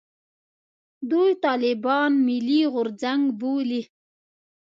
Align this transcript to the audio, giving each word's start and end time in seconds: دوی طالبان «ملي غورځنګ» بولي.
دوی 1.11 1.31
طالبان 1.45 2.11
«ملي 2.27 2.61
غورځنګ» 2.73 3.23
بولي. 3.39 3.81